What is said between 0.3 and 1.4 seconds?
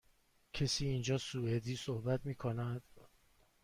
کسی اینجا